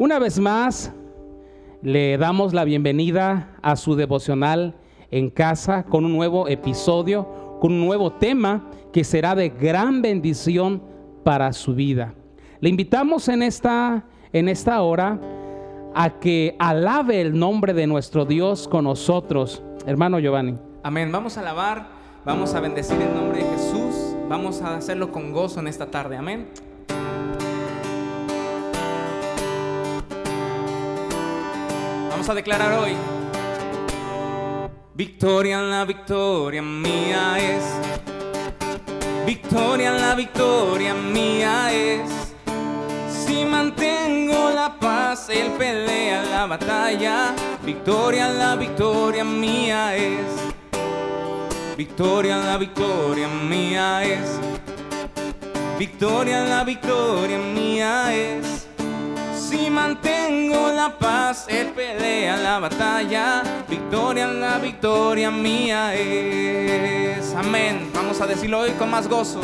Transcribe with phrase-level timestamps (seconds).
[0.00, 0.90] Una vez más,
[1.82, 4.74] le damos la bienvenida a su devocional
[5.10, 10.82] en casa con un nuevo episodio, con un nuevo tema que será de gran bendición
[11.22, 12.14] para su vida.
[12.60, 15.20] Le invitamos en esta, en esta hora
[15.94, 19.62] a que alabe el nombre de nuestro Dios con nosotros.
[19.84, 20.56] Hermano Giovanni.
[20.82, 21.12] Amén.
[21.12, 21.88] Vamos a alabar,
[22.24, 26.16] vamos a bendecir el nombre de Jesús, vamos a hacerlo con gozo en esta tarde.
[26.16, 26.69] Amén.
[32.30, 32.92] A declarar hoy.
[34.94, 37.64] Victoria, la victoria mía es.
[39.26, 42.34] Victoria, la victoria mía es.
[43.08, 47.34] Si mantengo la paz, él pelea la batalla.
[47.64, 50.26] Victoria, la victoria mía es.
[51.76, 54.38] Victoria, la victoria mía es.
[55.78, 58.69] Victoria, la victoria mía es.
[59.50, 63.42] Si mantengo la paz, él pelea la batalla.
[63.68, 67.34] Victoria, la victoria mía es.
[67.34, 67.90] Amén.
[67.92, 69.40] Vamos a decirlo hoy con más gozo.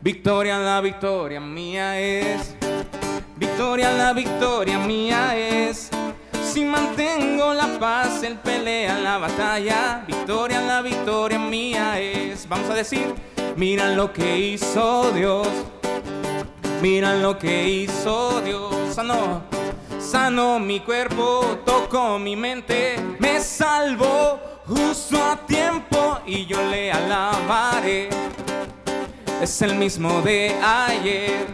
[0.00, 2.56] Victoria, la victoria mía es.
[3.36, 5.90] Victoria, la victoria mía es.
[6.42, 10.02] Si mantengo la paz, él pelea la batalla.
[10.08, 12.48] Victoria, la victoria mía es.
[12.48, 13.14] Vamos a decir,
[13.54, 15.46] mira lo que hizo Dios.
[16.82, 18.73] Mira lo que hizo Dios.
[18.94, 19.42] Sanó,
[19.98, 28.08] sanó mi cuerpo, tocó mi mente, me salvó justo a tiempo y yo le alabaré.
[29.42, 31.44] Es el mismo de ayer.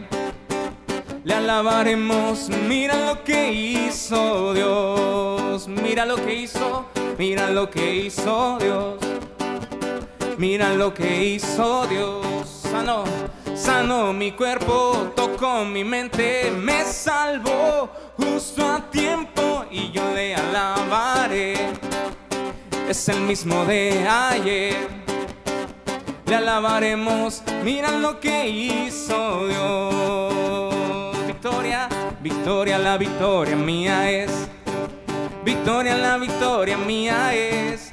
[1.24, 8.58] Le alabaremos, mira lo que hizo Dios, mira lo que hizo, mira lo que hizo
[8.60, 8.98] Dios,
[10.36, 13.04] mira lo que hizo Dios, sanó,
[13.60, 21.54] sanó mi cuerpo, tocó mi mente, me salvó justo a tiempo y yo le alabaré.
[22.88, 24.88] Es el mismo de ayer.
[26.26, 31.26] Le alabaremos, mira lo que hizo Dios.
[31.26, 31.88] Victoria,
[32.22, 34.48] victoria, la victoria mía es.
[35.44, 37.89] Victoria, la victoria mía es.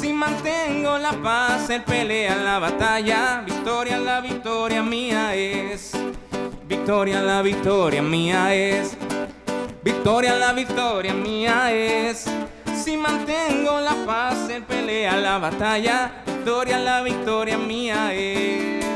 [0.00, 3.42] Si mantengo la paz, él pelea la batalla.
[3.44, 5.92] Victoria, la victoria mía es.
[6.66, 8.96] Victoria, la victoria mía es.
[9.84, 12.24] Victoria, la victoria mía es.
[12.82, 16.22] Si mantengo la paz, él pelea la batalla.
[16.24, 18.86] Victoria, la victoria mía es.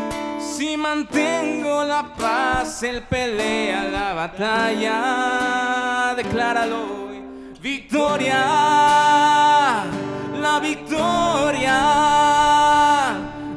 [0.57, 6.15] Si mantengo la paz, él pelea la batalla.
[6.17, 7.05] Decláralo.
[7.65, 8.45] Victoria,
[10.55, 11.81] la victoria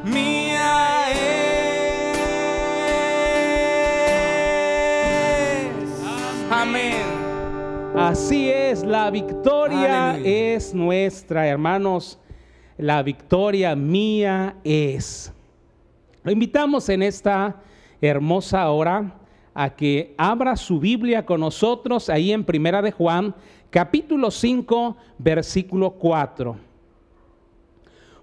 [0.04, 1.54] mía es.
[6.50, 7.04] Amén.
[7.96, 10.56] Así es, la victoria Aleluya.
[10.56, 12.18] es nuestra, hermanos.
[12.78, 15.32] La victoria mía es.
[16.24, 17.62] Lo invitamos en esta
[18.02, 19.20] hermosa hora
[19.54, 23.36] a que abra su Biblia con nosotros ahí en Primera de Juan,
[23.70, 26.67] capítulo 5, versículo 4.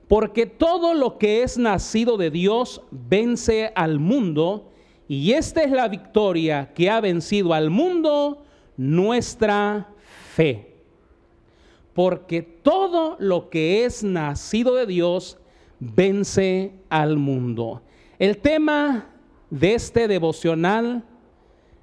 [0.09, 4.71] Porque todo lo que es nacido de Dios vence al mundo,
[5.09, 8.45] y esta es la victoria que ha vencido al mundo,
[8.77, 9.89] nuestra
[10.35, 10.75] fe.
[11.95, 15.39] Porque todo lo que es nacido de Dios
[15.79, 17.83] vence al mundo.
[18.19, 19.11] El tema
[19.51, 21.05] de este devocional,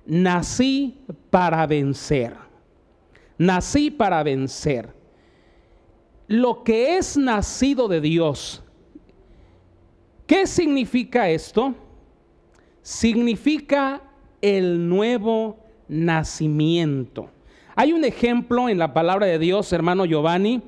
[0.06, 1.00] nací
[1.30, 2.36] para vencer.
[3.38, 5.01] Nací para vencer.
[6.32, 8.64] Lo que es nacido de Dios.
[10.26, 11.76] ¿Qué significa esto?
[12.82, 14.02] Significa
[14.42, 15.58] el nuevo
[15.90, 17.30] nacimiento.
[17.76, 20.62] Hay un ejemplo en la palabra de Dios, hermano Giovanni.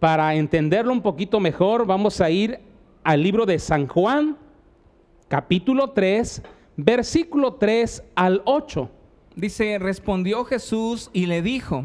[0.00, 2.58] Para entenderlo un poquito mejor, vamos a ir
[3.04, 4.36] al libro de San Juan,
[5.28, 6.42] capítulo 3,
[6.76, 8.90] versículo 3 al 8.
[9.36, 11.84] Dice, respondió Jesús y le dijo,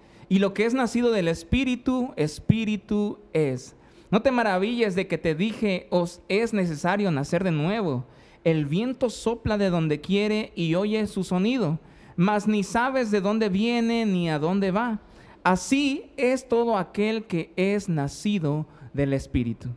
[0.31, 3.75] y lo que es nacido del Espíritu, Espíritu es.
[4.11, 8.05] No te maravilles de que te dije, os es necesario nacer de nuevo.
[8.45, 11.79] El viento sopla de donde quiere y oye su sonido,
[12.15, 15.01] mas ni sabes de dónde viene ni a dónde va.
[15.43, 19.67] Así es todo aquel que es nacido del Espíritu.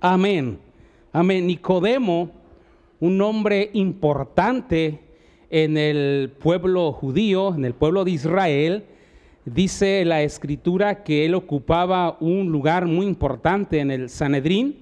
[0.00, 0.58] Amén.
[1.14, 1.46] Amén.
[1.46, 2.30] Nicodemo,
[3.00, 5.00] un hombre importante
[5.48, 8.84] en el pueblo judío, en el pueblo de Israel,
[9.44, 14.76] dice la escritura que él ocupaba un lugar muy importante en el Sanedrín.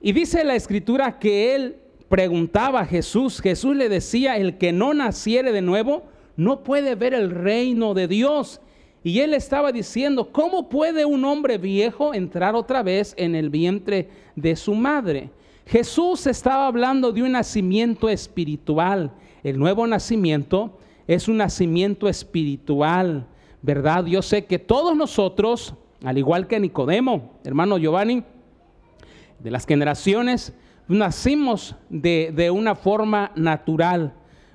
[0.00, 1.76] Y dice la escritura que él
[2.08, 6.04] preguntaba a Jesús, Jesús le decía, el que no naciere de nuevo
[6.36, 8.60] no puede ver el reino de Dios.
[9.02, 14.08] Y él estaba diciendo, ¿cómo puede un hombre viejo entrar otra vez en el vientre
[14.36, 15.30] de su madre?
[15.66, 19.12] Jesús estaba hablando de un nacimiento espiritual.
[19.42, 23.26] El nuevo nacimiento es un nacimiento espiritual,
[23.62, 24.04] ¿verdad?
[24.06, 25.74] Yo sé que todos nosotros,
[26.04, 28.24] al igual que Nicodemo, hermano Giovanni,
[29.38, 30.52] de las generaciones,
[30.86, 34.14] nacimos de, de una forma natural,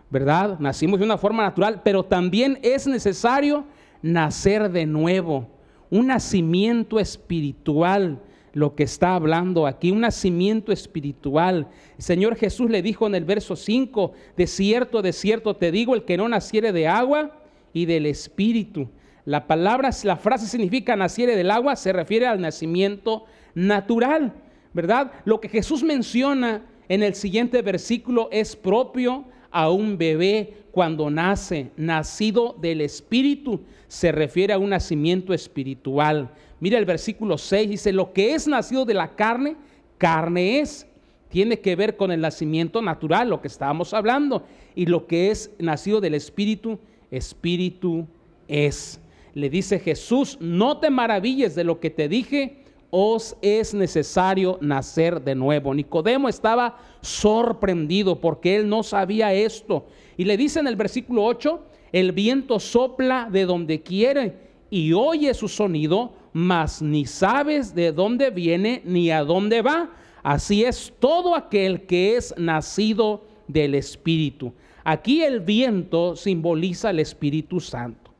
[0.09, 0.59] ¿verdad?
[0.59, 3.65] Nacimos de una forma natural, pero también es necesario
[4.01, 5.47] nacer de nuevo,
[5.89, 8.19] un nacimiento espiritual,
[8.53, 11.67] lo que está hablando aquí, un nacimiento espiritual.
[11.97, 15.95] El Señor Jesús le dijo en el verso 5, de cierto, de cierto te digo,
[15.95, 17.43] el que no naciere de agua
[17.73, 18.87] y del espíritu.
[19.25, 23.25] La palabra, la frase significa naciere del agua, se refiere al nacimiento
[23.55, 24.33] natural,
[24.73, 25.11] ¿verdad?
[25.25, 31.69] Lo que Jesús menciona en el siguiente versículo es propio a un bebé cuando nace,
[31.77, 36.31] nacido del Espíritu, se refiere a un nacimiento espiritual.
[36.59, 39.55] Mira el versículo 6, dice, lo que es nacido de la carne,
[39.99, 40.87] carne es.
[41.29, 44.43] Tiene que ver con el nacimiento natural, lo que estábamos hablando.
[44.75, 46.79] Y lo que es nacido del Espíritu,
[47.15, 48.07] Espíritu
[48.48, 49.00] es.
[49.33, 55.21] Le dice Jesús, no te maravilles de lo que te dije, os es necesario nacer
[55.21, 55.74] de nuevo.
[55.74, 59.88] Nicodemo estaba sorprendido porque él no sabía esto.
[60.15, 61.60] Y le dice en el versículo 8,
[61.92, 64.38] el viento sopla de donde quiere
[64.69, 69.92] y oye su sonido, mas ni sabes de dónde viene ni a dónde va.
[70.21, 74.54] Así es todo aquel que es nacido del Espíritu.
[74.83, 78.12] Aquí el viento simboliza el Espíritu Santo.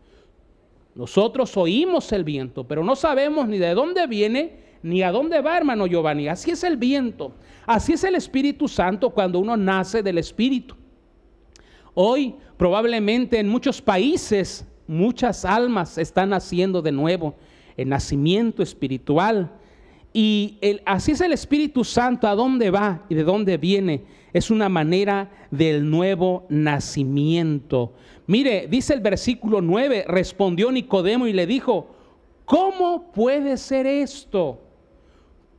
[0.96, 5.58] Nosotros oímos el viento, pero no sabemos ni de dónde viene ni a dónde va,
[5.58, 6.28] hermano Giovanni.
[6.28, 7.34] Así es el viento.
[7.66, 10.76] Así es el Espíritu Santo cuando uno nace del Espíritu.
[11.94, 17.36] Hoy probablemente en muchos países muchas almas están naciendo de nuevo,
[17.78, 19.52] el nacimiento espiritual.
[20.14, 24.04] Y así es el Espíritu Santo, a dónde va y de dónde viene.
[24.32, 27.94] Es una manera del nuevo nacimiento.
[28.28, 31.96] Mire, dice el versículo 9, respondió Nicodemo y le dijo,
[32.46, 34.62] ¿cómo puede ser esto?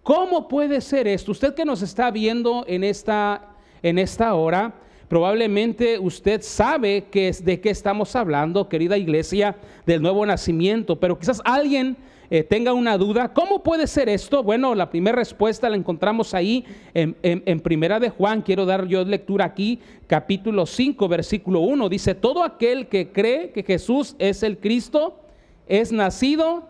[0.04, 1.32] ¿Cómo puede ser esto?
[1.32, 4.74] Usted que nos está viendo en esta, en esta hora,
[5.08, 11.18] probablemente usted sabe que es, de qué estamos hablando, querida iglesia, del nuevo nacimiento, pero
[11.18, 11.96] quizás alguien
[12.36, 13.32] eh, tenga una duda.
[13.32, 14.42] ¿Cómo puede ser esto?
[14.42, 18.42] Bueno, la primera respuesta la encontramos ahí en, en Primera de Juan.
[18.42, 19.78] Quiero dar yo lectura aquí,
[20.08, 21.88] capítulo 5, versículo 1.
[21.88, 25.20] Dice, todo aquel que cree que Jesús es el Cristo
[25.68, 26.68] es nacido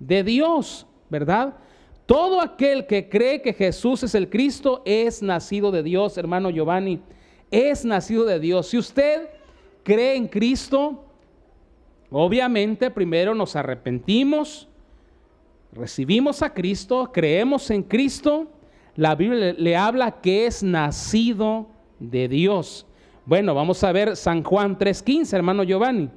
[0.00, 1.54] de Dios, ¿verdad?
[2.06, 7.00] Todo aquel que cree que Jesús es el Cristo es nacido de Dios, hermano Giovanni.
[7.52, 8.66] Es nacido de Dios.
[8.70, 9.28] Si usted
[9.84, 11.04] cree en Cristo,
[12.10, 14.68] obviamente primero nos arrepentimos,
[15.72, 18.48] recibimos a Cristo, creemos en Cristo.
[18.94, 21.68] La Biblia le habla que es nacido
[21.98, 22.86] de Dios.
[23.24, 26.10] Bueno, vamos a ver San Juan 3.15, hermano Giovanni.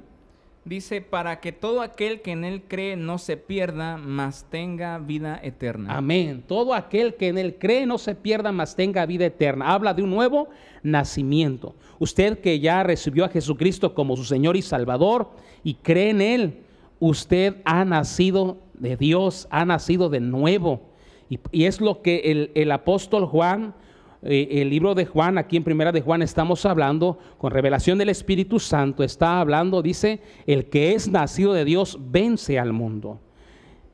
[0.64, 5.40] Dice, para que todo aquel que en él cree no se pierda, mas tenga vida
[5.42, 5.96] eterna.
[5.96, 6.44] Amén.
[6.46, 9.72] Todo aquel que en él cree no se pierda, mas tenga vida eterna.
[9.72, 10.50] Habla de un nuevo
[10.82, 11.74] nacimiento.
[11.98, 15.30] Usted que ya recibió a Jesucristo como su Señor y Salvador
[15.64, 16.62] y cree en él,
[16.98, 20.80] usted ha nacido de Dios, ha nacido de nuevo.
[21.28, 23.74] Y, es lo que el, el apóstol Juan
[24.22, 28.10] eh, el libro de Juan, aquí en primera de Juan estamos hablando con revelación del
[28.10, 33.18] Espíritu Santo, está hablando, dice, el que es nacido de Dios vence al mundo.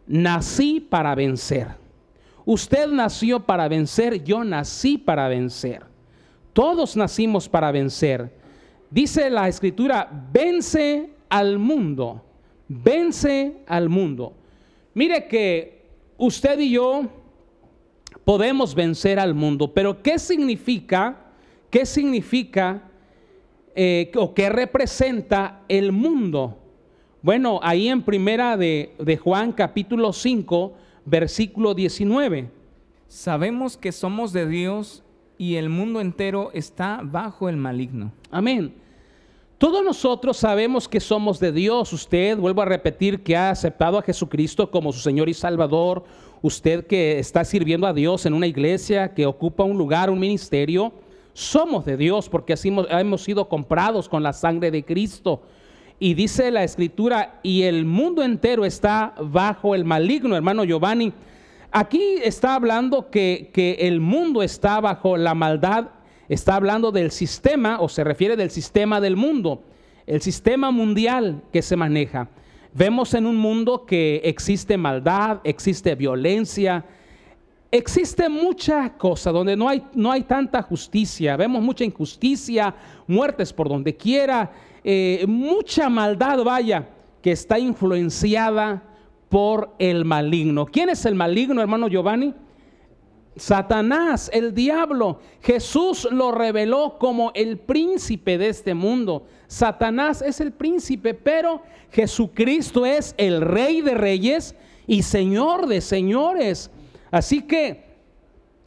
[0.06, 1.68] Nací para vencer.
[2.44, 5.84] Usted nació para vencer, yo nací para vencer.
[6.52, 8.34] Todos nacimos para vencer.
[8.90, 12.24] Dice la escritura, vence al mundo,
[12.68, 14.34] vence al mundo.
[14.96, 15.82] Mire que
[16.16, 17.02] usted y yo
[18.24, 19.74] podemos vencer al mundo.
[19.74, 21.18] Pero ¿qué significa?
[21.68, 22.82] ¿Qué significa
[23.74, 26.56] eh, o qué representa el mundo?
[27.20, 30.72] Bueno, ahí en primera de, de Juan capítulo 5,
[31.04, 32.48] versículo 19.
[33.06, 35.02] Sabemos que somos de Dios
[35.36, 38.12] y el mundo entero está bajo el maligno.
[38.30, 38.72] Amén.
[39.58, 41.90] Todos nosotros sabemos que somos de Dios.
[41.90, 46.04] Usted, vuelvo a repetir, que ha aceptado a Jesucristo como su Señor y Salvador.
[46.42, 50.92] Usted que está sirviendo a Dios en una iglesia, que ocupa un lugar, un ministerio.
[51.32, 55.40] Somos de Dios porque así hemos, sido comprados con la sangre de Cristo.
[55.98, 61.14] Y dice la escritura, y el mundo entero está bajo el maligno, hermano Giovanni.
[61.72, 65.95] Aquí está hablando que, que el mundo está bajo la maldad
[66.28, 69.62] está hablando del sistema o se refiere del sistema del mundo,
[70.06, 72.28] el sistema mundial que se maneja.
[72.72, 76.84] Vemos en un mundo que existe maldad, existe violencia,
[77.70, 82.74] existe mucha cosa donde no hay, no hay tanta justicia, vemos mucha injusticia,
[83.06, 84.52] muertes por donde quiera,
[84.84, 86.88] eh, mucha maldad, vaya,
[87.22, 88.82] que está influenciada
[89.28, 90.66] por el maligno.
[90.66, 92.34] ¿Quién es el maligno, hermano Giovanni?
[93.36, 99.26] Satanás, el diablo, Jesús lo reveló como el príncipe de este mundo.
[99.46, 101.62] Satanás es el príncipe, pero
[101.92, 104.54] Jesucristo es el rey de reyes
[104.86, 106.70] y señor de señores.
[107.10, 107.84] Así que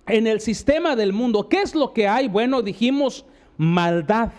[0.05, 2.27] en el sistema del mundo, ¿qué es lo que hay?
[2.27, 3.25] Bueno, dijimos
[3.57, 4.31] maldad,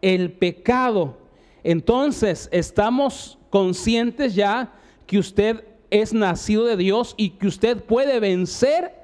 [0.00, 1.18] el pecado.
[1.64, 4.72] Entonces, estamos conscientes ya
[5.06, 8.99] que usted es nacido de Dios y que usted puede vencer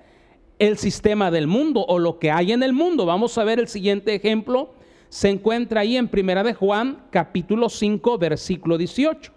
[0.58, 3.06] el sistema del mundo o lo que hay en el mundo.
[3.06, 4.74] Vamos a ver el siguiente ejemplo.
[5.08, 9.32] Se encuentra ahí en Primera de Juan, capítulo 5, versículo 18.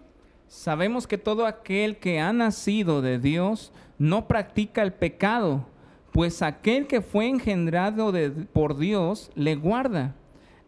[0.47, 5.67] Sabemos que todo aquel que ha nacido de Dios no practica el pecado,
[6.11, 8.11] pues aquel que fue engendrado
[8.51, 10.15] por Dios le guarda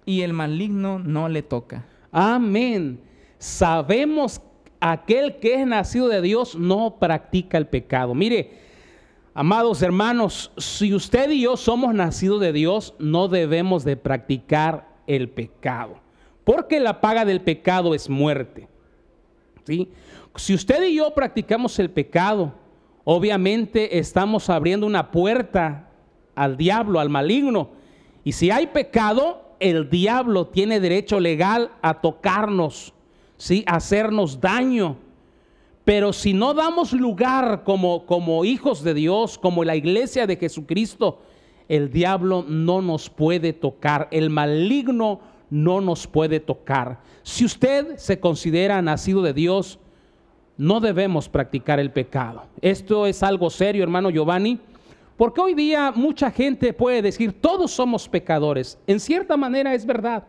[0.06, 1.86] y el maligno no le toca.
[2.12, 3.00] Amén.
[3.40, 4.42] Sabemos
[4.80, 8.14] aquel que es nacido de Dios no practica el pecado.
[8.14, 8.52] Mire,
[9.34, 15.30] Amados hermanos, si usted y yo somos nacidos de Dios, no debemos de practicar el
[15.30, 15.96] pecado,
[16.44, 18.68] porque la paga del pecado es muerte.
[19.66, 19.88] ¿sí?
[20.36, 22.54] Si usted y yo practicamos el pecado,
[23.06, 25.88] obviamente estamos abriendo una puerta
[26.36, 27.70] al diablo, al maligno.
[28.26, 32.94] Y si hay pecado, el diablo tiene derecho legal a tocarnos,
[33.38, 33.64] ¿sí?
[33.66, 34.98] a hacernos daño.
[35.84, 41.20] Pero si no damos lugar como, como hijos de Dios, como la iglesia de Jesucristo,
[41.68, 47.00] el diablo no nos puede tocar, el maligno no nos puede tocar.
[47.24, 49.80] Si usted se considera nacido de Dios,
[50.58, 52.44] no debemos practicar el pecado.
[52.62, 54.60] Esto es algo serio, hermano Giovanni,
[55.18, 58.78] porque hoy día mucha gente puede decir, todos somos pecadores.
[58.86, 60.26] En cierta manera es verdad,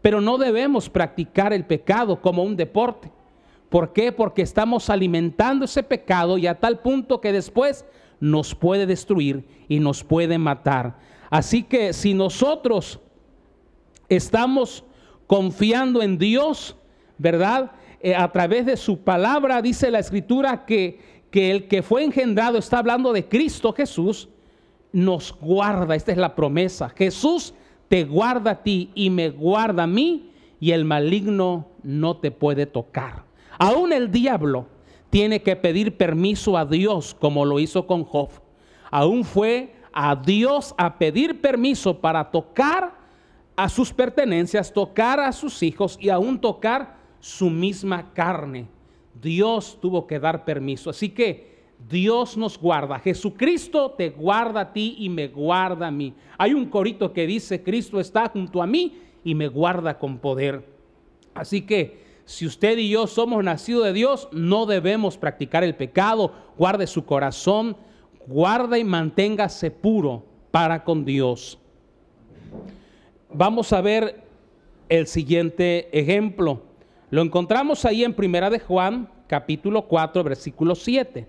[0.00, 3.10] pero no debemos practicar el pecado como un deporte.
[3.72, 4.12] ¿Por qué?
[4.12, 7.86] Porque estamos alimentando ese pecado y a tal punto que después
[8.20, 10.98] nos puede destruir y nos puede matar.
[11.30, 13.00] Así que si nosotros
[14.10, 14.84] estamos
[15.26, 16.76] confiando en Dios,
[17.16, 17.72] ¿verdad?
[18.02, 21.00] Eh, a través de su palabra dice la escritura que,
[21.30, 24.28] que el que fue engendrado, está hablando de Cristo Jesús,
[24.92, 25.94] nos guarda.
[25.94, 26.90] Esta es la promesa.
[26.90, 27.54] Jesús
[27.88, 32.66] te guarda a ti y me guarda a mí y el maligno no te puede
[32.66, 33.31] tocar.
[33.62, 34.66] Aún el diablo
[35.08, 38.30] tiene que pedir permiso a Dios como lo hizo con Job.
[38.90, 42.92] Aún fue a Dios a pedir permiso para tocar
[43.54, 48.66] a sus pertenencias, tocar a sus hijos y aún tocar su misma carne.
[49.22, 50.90] Dios tuvo que dar permiso.
[50.90, 52.98] Así que Dios nos guarda.
[52.98, 56.14] Jesucristo te guarda a ti y me guarda a mí.
[56.36, 60.68] Hay un corito que dice, Cristo está junto a mí y me guarda con poder.
[61.32, 66.32] Así que si usted y yo somos nacidos de Dios, no debemos practicar el pecado.
[66.56, 67.76] Guarde su corazón,
[68.26, 71.58] guarda y manténgase puro para con Dios.
[73.32, 74.22] Vamos a ver
[74.88, 76.62] el siguiente ejemplo.
[77.10, 81.26] Lo encontramos ahí en Primera de Juan, capítulo 4, versículo 7.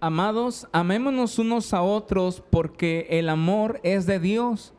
[0.00, 4.74] Amados, amémonos unos a otros porque el amor es de Dios.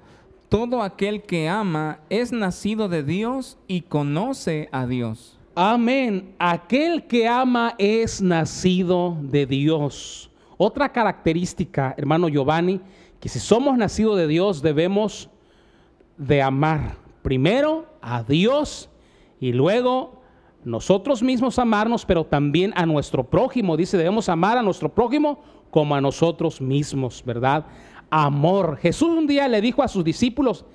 [0.49, 5.36] Todo aquel que ama es nacido de Dios y conoce a Dios.
[5.59, 6.35] Amén.
[6.37, 10.29] Aquel que ama es nacido de Dios.
[10.55, 12.79] Otra característica, hermano Giovanni,
[13.19, 15.31] que si somos nacidos de Dios debemos
[16.15, 18.87] de amar primero a Dios
[19.39, 20.21] y luego
[20.63, 23.75] nosotros mismos amarnos, pero también a nuestro prójimo.
[23.75, 25.39] Dice, debemos amar a nuestro prójimo
[25.71, 27.65] como a nosotros mismos, ¿verdad?
[28.11, 28.77] Amor.
[28.77, 30.65] Jesús un día le dijo a sus discípulos,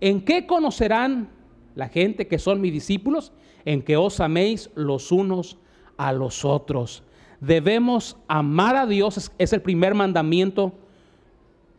[0.00, 1.30] ¿en qué conocerán
[1.76, 3.32] la gente que son mis discípulos?
[3.64, 5.58] En que os améis los unos
[5.96, 7.02] a los otros.
[7.40, 10.72] Debemos amar a Dios, es el primer mandamiento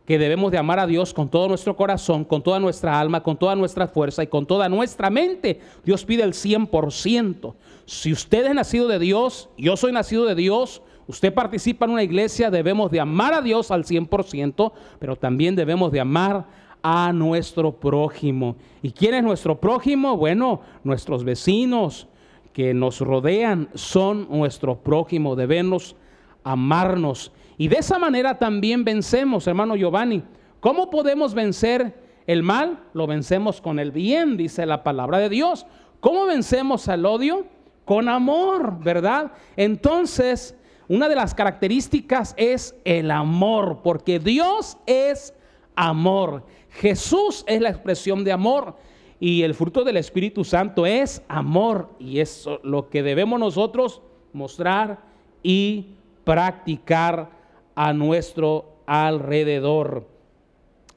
[0.06, 3.38] que debemos de amar a Dios con todo nuestro corazón, con toda nuestra alma, con
[3.38, 5.60] toda nuestra fuerza y con toda nuestra mente.
[5.84, 7.54] Dios pide el 100%.
[7.86, 12.02] Si usted es nacido de Dios, yo soy nacido de Dios, usted participa en una
[12.02, 16.44] iglesia, debemos de amar a Dios al 100%, pero también debemos de amar
[16.86, 18.56] a nuestro prójimo.
[18.82, 20.18] ¿Y quién es nuestro prójimo?
[20.18, 22.06] Bueno, nuestros vecinos
[22.52, 25.34] que nos rodean son nuestro prójimo.
[25.34, 25.96] Debemos
[26.44, 30.22] amarnos y de esa manera también vencemos, hermano Giovanni.
[30.60, 32.84] ¿Cómo podemos vencer el mal?
[32.92, 35.66] Lo vencemos con el bien, dice la palabra de Dios.
[36.00, 37.46] ¿Cómo vencemos al odio?
[37.86, 39.32] Con amor, ¿verdad?
[39.56, 40.54] Entonces,
[40.88, 45.32] una de las características es el amor, porque Dios es
[45.76, 46.44] amor.
[46.74, 48.76] Jesús es la expresión de amor
[49.20, 54.02] y el fruto del Espíritu Santo es amor y es lo que debemos nosotros
[54.32, 55.04] mostrar
[55.42, 55.86] y
[56.24, 57.30] practicar
[57.76, 60.08] a nuestro alrededor.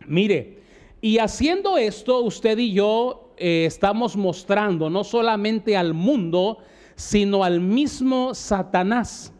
[0.07, 0.63] Mire,
[0.99, 6.57] y haciendo esto, usted y yo eh, estamos mostrando no solamente al mundo,
[6.95, 9.31] sino al mismo Satanás,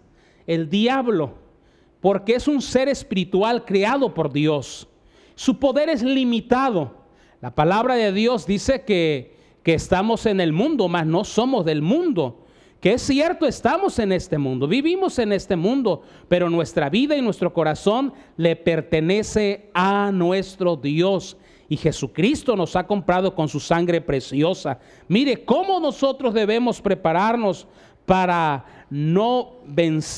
[0.45, 1.33] el diablo,
[1.99, 4.87] porque es un ser espiritual creado por Dios.
[5.37, 6.97] Su poder es limitado.
[7.39, 11.81] La palabra de Dios dice que, que estamos en el mundo, mas no somos del
[11.81, 12.43] mundo
[12.79, 17.23] que es cierto, estamos en este mundo, vivimos en este mundo, pero nuestra vida y
[17.23, 21.37] nuestro corazón le pertenece a nuestro Dios.
[21.69, 24.79] Y Jesucristo nos ha comprado con su sangre preciosa.
[25.07, 27.67] Mire cómo nosotros debemos prepararnos
[28.05, 29.55] para no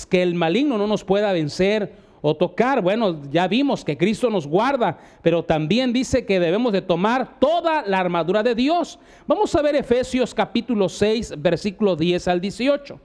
[0.10, 2.82] que el maligno no nos pueda vencer o tocar.
[2.82, 7.84] Bueno, ya vimos que Cristo nos guarda, pero también dice que debemos de tomar toda
[7.84, 9.00] la armadura de Dios.
[9.28, 13.00] Vamos a ver Efesios capítulo 6, versículo 10 al 18.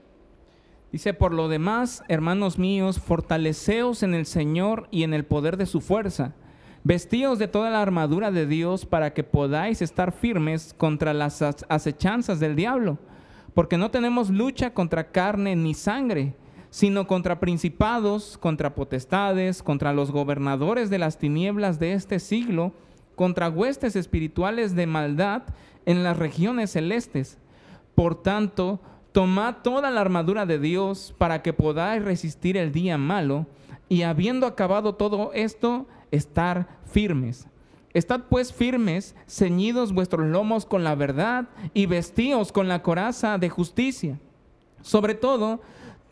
[0.91, 5.65] Dice, por lo demás, hermanos míos, fortaleceos en el Señor y en el poder de
[5.65, 6.33] su fuerza.
[6.83, 12.39] Vestíos de toda la armadura de Dios para que podáis estar firmes contra las acechanzas
[12.39, 12.99] del diablo,
[13.55, 16.35] porque no tenemos lucha contra carne ni sangre
[16.75, 22.73] sino contra principados, contra potestades, contra los gobernadores de las tinieblas de este siglo,
[23.15, 25.43] contra huestes espirituales de maldad
[25.85, 27.37] en las regiones celestes.
[27.95, 28.81] Por tanto,
[29.13, 33.45] tomad toda la armadura de Dios para que podáis resistir el día malo,
[33.87, 37.47] y habiendo acabado todo esto, estar firmes.
[37.93, 43.47] Estad pues firmes, ceñidos vuestros lomos con la verdad y vestíos con la coraza de
[43.47, 44.19] justicia.
[44.81, 45.61] Sobre todo,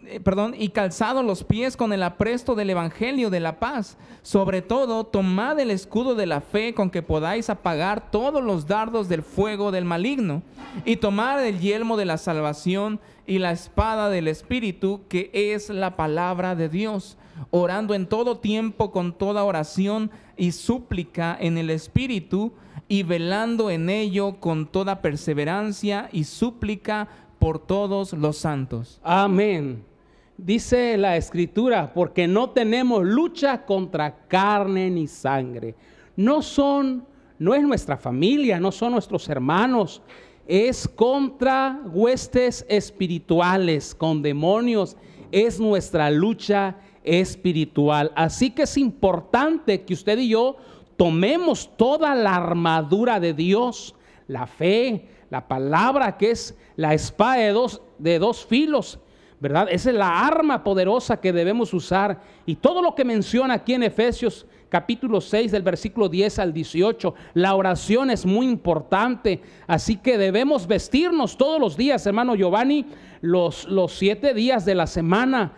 [0.08, 3.98] eh, perdón, y calzado los pies con el apresto del Evangelio de la paz.
[4.22, 9.08] Sobre todo, tomad el escudo de la fe con que podáis apagar todos los dardos
[9.08, 10.42] del fuego del maligno,
[10.86, 15.96] y tomad el yelmo de la salvación y la espada del Espíritu, que es la
[15.96, 17.18] palabra de Dios,
[17.52, 22.54] orando en todo tiempo con toda oración y súplica en el Espíritu,
[22.89, 27.08] y velando en ello con toda perseverancia y súplica
[27.39, 29.00] por todos los santos.
[29.04, 29.92] Amén
[30.38, 35.76] dice la escritura, porque no tenemos lucha contra carne ni sangre.
[36.15, 37.06] No son,
[37.39, 40.02] no es nuestra familia, no son nuestros hermanos,
[40.48, 44.98] es contra huestes espirituales, con demonios,
[45.32, 48.12] es nuestra lucha espiritual.
[48.15, 50.58] Así que es importante que usted y yo
[50.98, 53.96] tomemos toda la armadura de Dios,
[54.28, 59.00] la fe, la palabra que es la espada de dos, de dos filos
[59.43, 59.67] ¿verdad?
[59.69, 62.21] Esa es la arma poderosa que debemos usar.
[62.45, 67.13] Y todo lo que menciona aquí en Efesios capítulo 6 del versículo 10 al 18,
[67.34, 69.41] la oración es muy importante.
[69.67, 72.86] Así que debemos vestirnos todos los días, hermano Giovanni,
[73.19, 75.51] los, los siete días de la semana.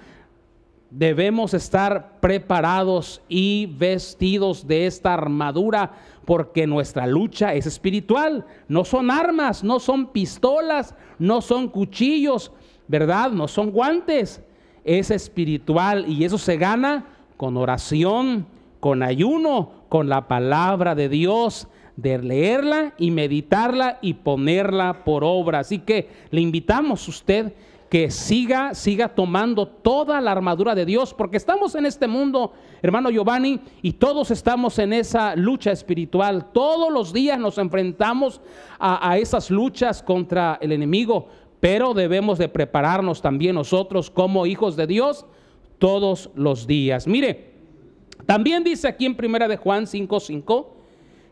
[0.90, 5.92] Debemos estar preparados y vestidos de esta armadura
[6.26, 8.48] porque nuestra lucha es espiritual.
[8.68, 12.52] No son armas, no son pistolas, no son cuchillos,
[12.88, 13.32] ¿verdad?
[13.32, 14.42] No son guantes,
[14.84, 17.06] es espiritual y eso se gana
[17.38, 18.46] con oración,
[18.80, 25.60] con ayuno, con la palabra de Dios, de leerla y meditarla y ponerla por obra.
[25.60, 27.54] Así que le invitamos a usted
[27.90, 33.10] que siga, siga tomando toda la armadura de Dios, porque estamos en este mundo, hermano
[33.10, 36.52] Giovanni, y todos estamos en esa lucha espiritual.
[36.52, 38.42] Todos los días nos enfrentamos
[38.80, 41.28] a, a esas luchas contra el enemigo,
[41.66, 45.26] pero debemos de prepararnos también nosotros como hijos de Dios
[45.80, 47.08] todos los días.
[47.08, 47.54] Mire,
[48.28, 50.68] también dice aquí en primera de Juan 5:5,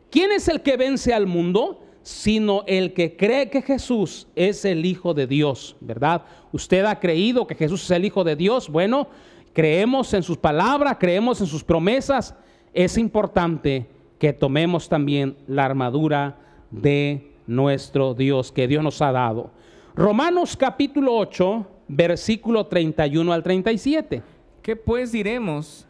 [0.09, 1.83] ¿quién es el que vence al mundo?
[2.01, 6.23] Sino el que cree que Jesús es el Hijo de Dios, ¿verdad?
[6.51, 8.69] Usted ha creído que Jesús es el Hijo de Dios.
[8.69, 9.09] Bueno,
[9.53, 12.35] creemos en sus palabras, creemos en sus promesas.
[12.73, 13.85] es importante
[14.17, 16.39] que tomemos también la armadura
[16.71, 19.51] de nuestro Dios que Dios nos ha dado.
[19.95, 24.23] Romanos capítulo 8, versículo 31 al 37.
[24.63, 25.85] ¿Qué pues diremos?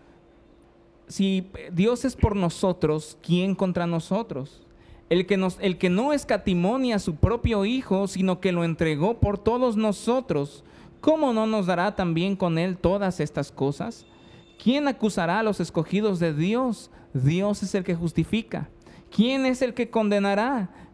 [1.07, 4.67] Si Dios es por nosotros, ¿quién contra nosotros?
[5.09, 10.65] El que, no escatimonia a su propio Hijo, sino que lo entregó por todos nosotros,
[10.99, 14.05] ¿cómo no nos dará también con Él todas estas cosas?
[14.61, 16.91] ¿Quién acusará a los escogidos de Dios?
[17.13, 18.69] Dios es el que justifica.
[19.15, 20.69] ¿Quién es el que condenará?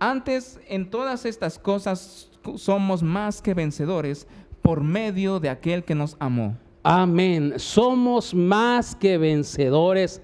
[0.00, 4.26] Antes en todas estas cosas somos más que vencedores
[4.62, 6.56] por medio de aquel que nos amó.
[6.84, 7.54] Amén.
[7.56, 10.22] Somos más que vencedores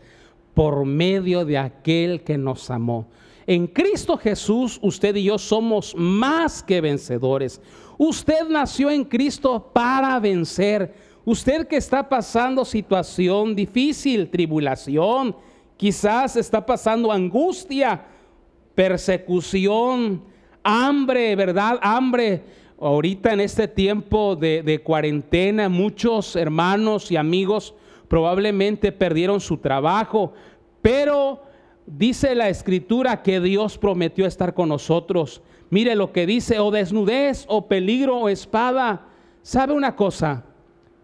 [0.55, 3.09] por medio de aquel que nos amó.
[3.47, 7.61] En Cristo Jesús, usted y yo somos más que vencedores.
[7.99, 10.95] Usted nació en Cristo para vencer.
[11.25, 15.37] Usted que está pasando situación difícil, tribulación,
[15.77, 18.07] quizás está pasando angustia,
[18.75, 20.23] persecución,
[20.63, 21.79] hambre, ¿verdad?
[21.83, 22.43] Hambre
[22.79, 27.75] ahorita en este tiempo de, cuarentena, muchos hermanos y amigos
[28.09, 30.33] probablemente perdieron su trabajo,
[30.83, 31.43] pero
[31.87, 35.43] dice la escritura que Dios prometió estar con nosotros.
[35.71, 39.07] Mire lo que dice, o desnudez, o peligro, o espada.
[39.43, 40.45] ¿Sabe una cosa?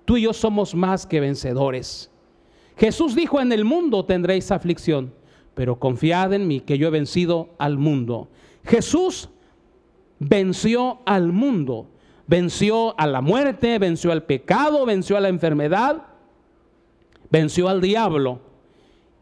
[0.05, 2.11] Tú y yo somos más que vencedores.
[2.77, 5.13] Jesús dijo, en el mundo tendréis aflicción,
[5.55, 8.29] pero confiad en mí que yo he vencido al mundo.
[8.65, 9.29] Jesús
[10.19, 11.89] venció al mundo,
[12.27, 16.03] venció a la muerte, venció al pecado, venció a la enfermedad,
[17.31, 18.41] venció al diablo.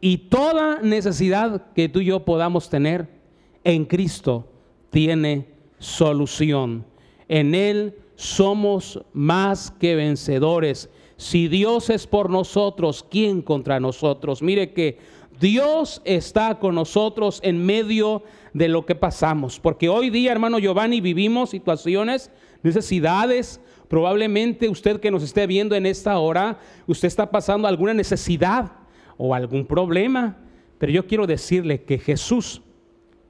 [0.01, 3.09] Y toda necesidad que tú y yo podamos tener
[3.63, 4.47] en Cristo
[4.89, 6.85] tiene solución.
[7.27, 10.89] En Él somos más que vencedores.
[11.17, 14.41] Si Dios es por nosotros, ¿quién contra nosotros?
[14.41, 14.99] Mire que
[15.39, 18.23] Dios está con nosotros en medio
[18.53, 19.59] de lo que pasamos.
[19.59, 23.61] Porque hoy día, hermano Giovanni, vivimos situaciones, necesidades.
[23.87, 28.71] Probablemente usted que nos esté viendo en esta hora, usted está pasando alguna necesidad
[29.17, 30.37] o algún problema.
[30.77, 32.61] Pero yo quiero decirle que Jesús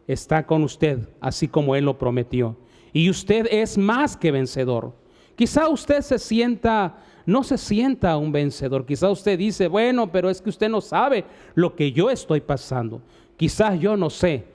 [0.07, 2.57] está con usted, así como Él lo prometió.
[2.91, 4.95] Y usted es más que vencedor.
[5.35, 8.86] Quizá usted se sienta, no se sienta un vencedor.
[8.86, 13.01] Quizá usted dice, bueno, pero es que usted no sabe lo que yo estoy pasando.
[13.38, 14.45] Quizás yo no sé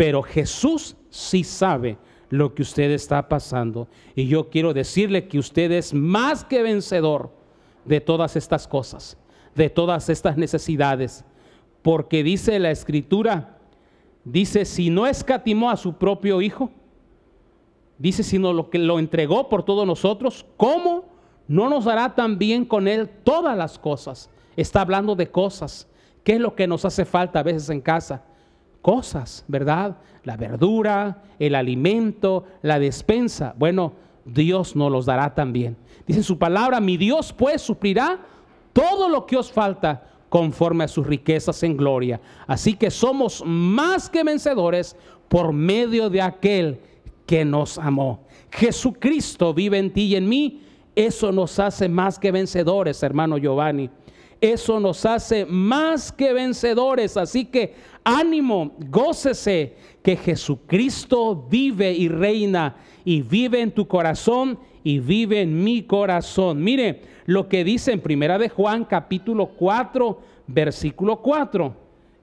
[0.00, 1.98] pero Jesús sí sabe
[2.30, 3.86] lo que usted está pasando.
[4.14, 7.30] Y yo quiero decirle que usted es más que vencedor
[7.84, 9.18] de todas estas cosas,
[9.54, 11.22] de todas estas necesidades.
[11.82, 13.58] Porque dice la escritura,
[14.24, 16.70] dice, si no escatimó a su propio Hijo,
[17.98, 21.09] dice, sino lo que lo entregó por todos nosotros, ¿cómo
[21.50, 24.30] no nos dará también con Él todas las cosas?
[24.56, 25.86] Está hablando de cosas.
[26.24, 28.22] ¿Qué es lo que nos hace falta a veces en casa?
[28.82, 29.96] cosas, ¿verdad?
[30.24, 33.54] La verdura, el alimento, la despensa.
[33.58, 33.92] Bueno,
[34.24, 35.76] Dios nos los dará también.
[36.06, 38.18] Dice su palabra, mi Dios pues suplirá
[38.72, 42.20] todo lo que os falta conforme a sus riquezas en gloria.
[42.46, 44.96] Así que somos más que vencedores
[45.28, 46.80] por medio de aquel
[47.26, 48.24] que nos amó.
[48.50, 50.62] Jesucristo vive en ti y en mí.
[50.94, 53.90] Eso nos hace más que vencedores, hermano Giovanni.
[54.40, 57.16] Eso nos hace más que vencedores.
[57.16, 57.74] Así que
[58.04, 65.62] ánimo, gócese que Jesucristo vive y reina y vive en tu corazón y vive en
[65.62, 66.62] mi corazón.
[66.62, 71.74] Mire lo que dice en Primera de Juan capítulo 4, versículo 4.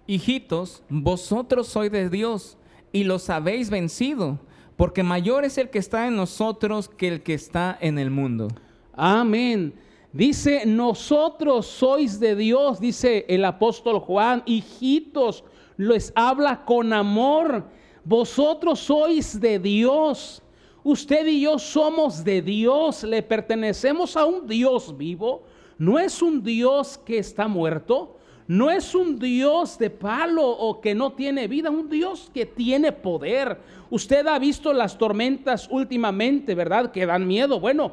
[0.08, 2.58] Hijitos, vosotros sois de Dios
[2.92, 4.40] y los habéis vencido,
[4.78, 8.48] porque mayor es el que está en nosotros que el que está en el mundo.
[8.94, 9.74] Amén.
[10.14, 15.44] Dice, nosotros sois de Dios, dice el apóstol Juan, hijitos,
[15.76, 17.66] les habla con amor.
[18.04, 20.42] Vosotros sois de Dios.
[20.84, 25.44] Usted y yo somos de Dios, le pertenecemos a un Dios vivo.
[25.78, 28.17] No es un Dios que está muerto,
[28.48, 32.92] no es un Dios de palo o que no tiene vida, un Dios que tiene
[32.92, 33.58] poder.
[33.90, 36.92] Usted ha visto las tormentas últimamente, ¿verdad?
[36.92, 37.60] Que dan miedo.
[37.60, 37.92] Bueno,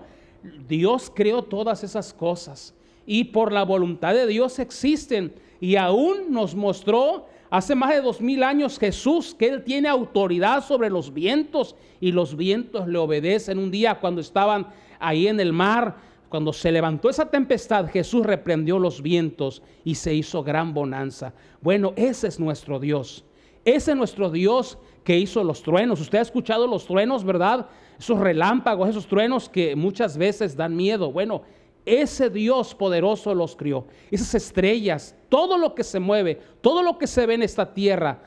[0.68, 2.74] Dios creó todas esas cosas
[3.06, 8.20] y por la voluntad de Dios existen y aún nos mostró Hace más de dos
[8.20, 13.60] mil años Jesús, que Él tiene autoridad sobre los vientos y los vientos le obedecen.
[13.60, 14.66] Un día cuando estaban
[14.98, 15.96] ahí en el mar,
[16.34, 21.32] cuando se levantó esa tempestad, Jesús reprendió los vientos y se hizo gran bonanza.
[21.60, 23.24] Bueno, ese es nuestro Dios.
[23.64, 26.00] Ese es nuestro Dios que hizo los truenos.
[26.00, 27.68] Usted ha escuchado los truenos, ¿verdad?
[28.00, 31.12] Esos relámpagos, esos truenos que muchas veces dan miedo.
[31.12, 31.42] Bueno,
[31.86, 33.86] ese Dios poderoso los crió.
[34.10, 38.24] Esas estrellas, todo lo que se mueve, todo lo que se ve en esta tierra,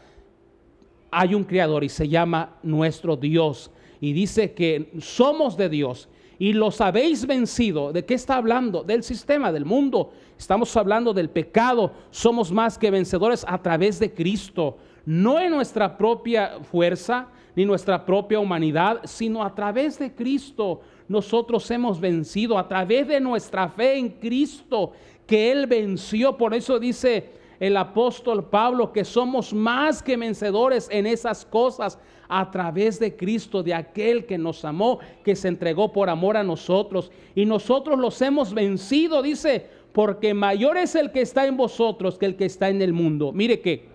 [1.11, 3.69] hay un creador y se llama nuestro Dios.
[3.99, 6.07] Y dice que somos de Dios
[6.39, 7.91] y los habéis vencido.
[7.91, 8.83] ¿De qué está hablando?
[8.83, 10.11] Del sistema, del mundo.
[10.37, 11.91] Estamos hablando del pecado.
[12.11, 14.77] Somos más que vencedores a través de Cristo.
[15.05, 21.69] No en nuestra propia fuerza ni nuestra propia humanidad, sino a través de Cristo nosotros
[21.71, 24.91] hemos vencido a través de nuestra fe en Cristo,
[25.25, 26.37] que Él venció.
[26.37, 32.51] Por eso dice el apóstol Pablo que somos más que vencedores en esas cosas a
[32.51, 37.11] través de Cristo, de aquel que nos amó, que se entregó por amor a nosotros.
[37.35, 42.25] Y nosotros los hemos vencido, dice, porque mayor es el que está en vosotros que
[42.25, 43.31] el que está en el mundo.
[43.31, 43.87] Mire que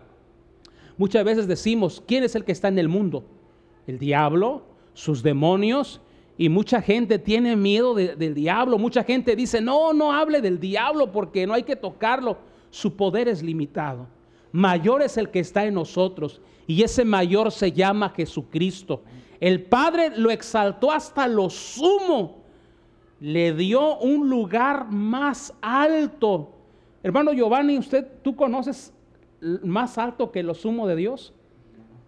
[0.96, 3.24] muchas veces decimos, ¿quién es el que está en el mundo?
[3.86, 4.62] El diablo,
[4.94, 6.00] sus demonios
[6.38, 8.78] y mucha gente tiene miedo del diablo.
[8.78, 12.38] Mucha gente dice, no, no hable del diablo porque no hay que tocarlo.
[12.72, 14.06] Su poder es limitado.
[14.50, 16.40] Mayor es el que está en nosotros.
[16.66, 19.02] Y ese mayor se llama Jesucristo.
[19.38, 22.42] El Padre lo exaltó hasta lo sumo.
[23.20, 26.54] Le dio un lugar más alto.
[27.02, 28.94] Hermano Giovanni, ¿usted, tú conoces
[29.62, 31.34] más alto que lo sumo de Dios?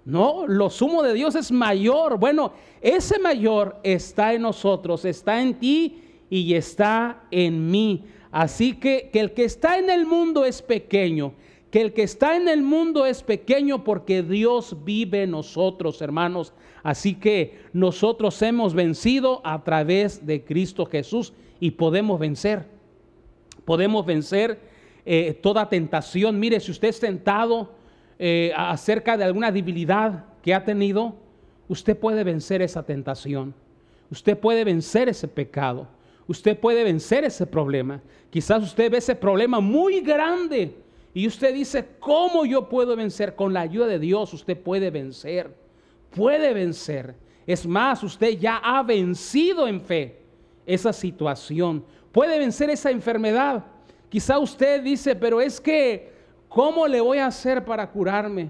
[0.06, 2.18] No, lo sumo de Dios es mayor.
[2.18, 6.00] Bueno, ese mayor está en nosotros, está en ti
[6.30, 8.04] y está en mí.
[8.34, 11.34] Así que, que el que está en el mundo es pequeño,
[11.70, 16.52] que el que está en el mundo es pequeño porque Dios vive en nosotros, hermanos.
[16.82, 22.66] Así que nosotros hemos vencido a través de Cristo Jesús y podemos vencer.
[23.64, 24.58] Podemos vencer
[25.06, 26.40] eh, toda tentación.
[26.40, 27.70] Mire, si usted es tentado,
[28.18, 31.14] eh, acerca de alguna debilidad que ha tenido,
[31.68, 33.54] usted puede vencer esa tentación.
[34.10, 35.86] Usted puede vencer ese pecado.
[36.26, 38.00] Usted puede vencer ese problema.
[38.30, 40.76] Quizás usted ve ese problema muy grande
[41.12, 43.34] y usted dice, ¿cómo yo puedo vencer?
[43.34, 45.54] Con la ayuda de Dios usted puede vencer.
[46.10, 47.14] Puede vencer.
[47.46, 50.18] Es más, usted ya ha vencido en fe
[50.66, 51.84] esa situación.
[52.10, 53.64] Puede vencer esa enfermedad.
[54.08, 56.14] Quizá usted dice, pero es que
[56.54, 58.48] ¿Cómo le voy a hacer para curarme?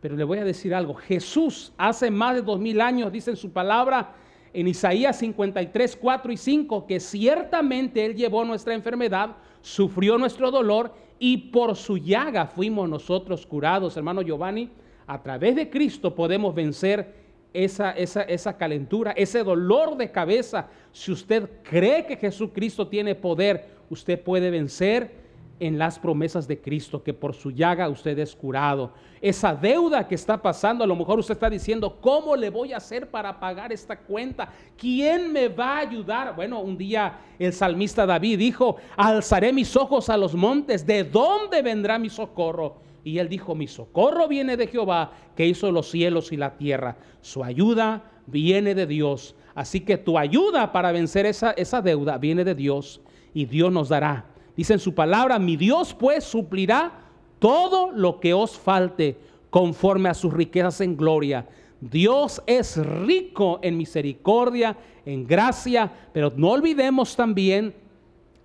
[0.00, 0.94] Pero le voy a decir algo.
[0.94, 4.12] Jesús hace más de dos mil años, dice en su palabra
[4.56, 10.94] en Isaías 53, 4 y 5, que ciertamente Él llevó nuestra enfermedad, sufrió nuestro dolor
[11.18, 13.98] y por su llaga fuimos nosotros curados.
[13.98, 14.70] Hermano Giovanni,
[15.06, 17.12] a través de Cristo podemos vencer
[17.52, 20.70] esa, esa, esa calentura, ese dolor de cabeza.
[20.90, 25.25] Si usted cree que Jesucristo tiene poder, usted puede vencer
[25.58, 28.92] en las promesas de Cristo, que por su llaga usted es curado.
[29.20, 32.76] Esa deuda que está pasando, a lo mejor usted está diciendo, ¿cómo le voy a
[32.76, 34.50] hacer para pagar esta cuenta?
[34.76, 36.36] ¿Quién me va a ayudar?
[36.36, 41.62] Bueno, un día el salmista David dijo, alzaré mis ojos a los montes, ¿de dónde
[41.62, 42.76] vendrá mi socorro?
[43.02, 46.96] Y él dijo, mi socorro viene de Jehová, que hizo los cielos y la tierra.
[47.20, 49.36] Su ayuda viene de Dios.
[49.54, 53.00] Así que tu ayuda para vencer esa, esa deuda viene de Dios
[53.32, 56.92] y Dios nos dará Dice en su palabra, mi Dios pues suplirá
[57.38, 59.18] todo lo que os falte
[59.50, 61.46] conforme a sus riquezas en gloria.
[61.80, 67.74] Dios es rico en misericordia, en gracia, pero no olvidemos también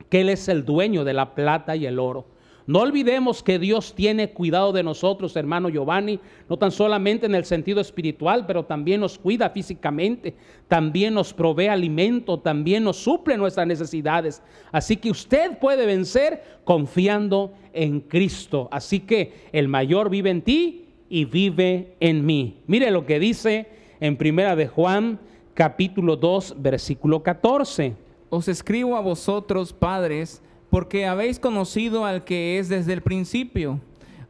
[0.10, 2.26] que Él es el dueño de la plata y el oro.
[2.68, 7.46] No olvidemos que Dios tiene cuidado de nosotros, hermano Giovanni, no tan solamente en el
[7.46, 10.36] sentido espiritual, pero también nos cuida físicamente,
[10.68, 14.44] también nos provee alimento, también nos suple nuestras necesidades.
[14.72, 18.70] Así que usted puede vencer confiando en Cristo.
[18.72, 22.62] Así que el mayor vive en ti y vive en mí.
[22.68, 23.68] Mire lo que dice
[24.00, 25.20] en Primera de Juan,
[25.54, 27.96] capítulo 2, versículo 14.
[28.30, 30.42] Os escribo a vosotros, padres,
[30.72, 33.80] porque habéis conocido al que es desde el principio.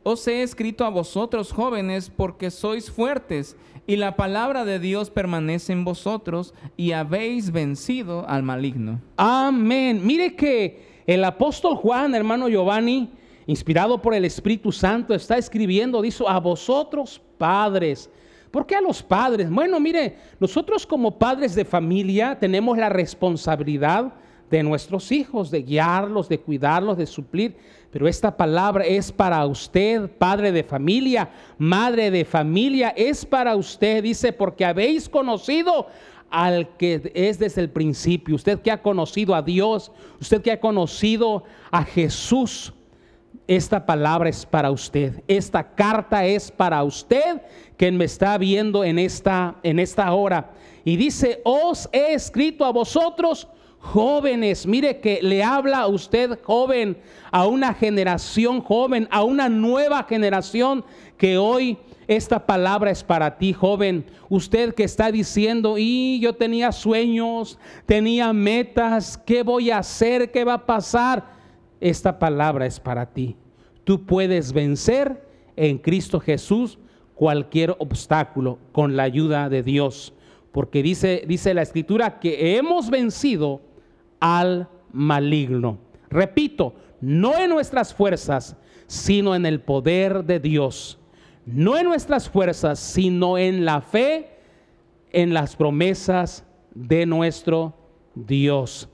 [0.03, 5.71] Os he escrito a vosotros jóvenes porque sois fuertes y la palabra de Dios permanece
[5.71, 8.99] en vosotros y habéis vencido al maligno.
[9.17, 10.01] Amén.
[10.03, 13.11] Mire que el apóstol Juan, hermano Giovanni,
[13.45, 18.09] inspirado por el Espíritu Santo, está escribiendo, dice, a vosotros padres.
[18.49, 19.47] ¿Por qué a los padres?
[19.47, 24.11] Bueno, mire, nosotros como padres de familia tenemos la responsabilidad
[24.51, 27.55] de nuestros hijos, de guiarlos, de cuidarlos, de suplir.
[27.89, 34.03] Pero esta palabra es para usted, padre de familia, madre de familia, es para usted,
[34.03, 35.87] dice, porque habéis conocido
[36.29, 40.59] al que es desde el principio, usted que ha conocido a Dios, usted que ha
[40.59, 42.73] conocido a Jesús.
[43.47, 45.23] Esta palabra es para usted.
[45.27, 47.41] Esta carta es para usted
[47.75, 50.51] que me está viendo en esta en esta hora.
[50.85, 53.49] Y dice, "Os he escrito a vosotros
[53.81, 54.65] jóvenes.
[54.65, 56.97] Mire que le habla a usted joven,
[57.31, 60.85] a una generación joven, a una nueva generación
[61.17, 64.05] que hoy esta palabra es para ti, joven.
[64.29, 70.31] Usted que está diciendo, y yo tenía sueños, tenía metas, ¿qué voy a hacer?
[70.31, 71.25] ¿Qué va a pasar?
[71.79, 73.35] Esta palabra es para ti.
[73.83, 76.77] Tú puedes vencer en Cristo Jesús
[77.15, 80.13] cualquier obstáculo con la ayuda de Dios.
[80.51, 83.61] Porque dice, dice la escritura que hemos vencido
[84.21, 85.79] al maligno.
[86.09, 88.55] Repito, no en nuestras fuerzas,
[88.87, 90.99] sino en el poder de Dios.
[91.45, 94.29] No en nuestras fuerzas, sino en la fe,
[95.11, 97.73] en las promesas de nuestro
[98.15, 98.87] Dios.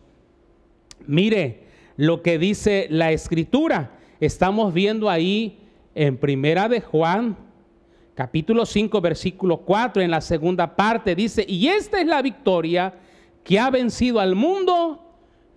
[1.05, 3.91] Mire lo que dice la escritura.
[4.19, 5.59] Estamos viendo ahí
[5.93, 7.35] en Primera de Juan,
[8.15, 12.93] capítulo 5, versículo 4, en la segunda parte, dice, y esta es la victoria
[13.43, 15.06] que ha vencido al mundo